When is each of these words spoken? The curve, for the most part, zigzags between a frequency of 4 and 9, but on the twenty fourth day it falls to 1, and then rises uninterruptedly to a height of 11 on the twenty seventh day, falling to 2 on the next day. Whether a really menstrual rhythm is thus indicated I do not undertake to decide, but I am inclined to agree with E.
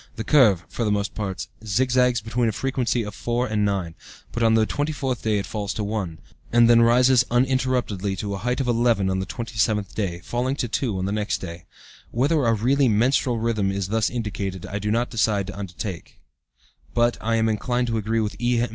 The 0.15 0.23
curve, 0.23 0.65
for 0.67 0.83
the 0.83 0.91
most 0.91 1.13
part, 1.13 1.45
zigzags 1.63 2.21
between 2.21 2.49
a 2.49 2.53
frequency 2.53 3.03
of 3.03 3.13
4 3.13 3.45
and 3.45 3.63
9, 3.63 3.93
but 4.31 4.41
on 4.41 4.55
the 4.55 4.65
twenty 4.65 4.91
fourth 4.91 5.21
day 5.21 5.37
it 5.37 5.45
falls 5.45 5.75
to 5.75 5.83
1, 5.83 6.17
and 6.51 6.67
then 6.67 6.81
rises 6.81 7.23
uninterruptedly 7.29 8.15
to 8.15 8.33
a 8.33 8.39
height 8.39 8.59
of 8.59 8.67
11 8.67 9.11
on 9.11 9.19
the 9.19 9.27
twenty 9.27 9.59
seventh 9.59 9.93
day, 9.93 10.19
falling 10.23 10.55
to 10.55 10.67
2 10.67 10.97
on 10.97 11.05
the 11.05 11.11
next 11.11 11.37
day. 11.37 11.65
Whether 12.09 12.43
a 12.43 12.53
really 12.55 12.87
menstrual 12.87 13.37
rhythm 13.37 13.71
is 13.71 13.89
thus 13.89 14.09
indicated 14.09 14.65
I 14.65 14.79
do 14.79 14.89
not 14.89 15.09
undertake 15.09 15.45
to 15.45 15.75
decide, 15.75 16.11
but 16.95 17.19
I 17.21 17.35
am 17.35 17.47
inclined 17.47 17.85
to 17.89 17.99
agree 17.99 18.21
with 18.21 18.35
E. 18.39 18.65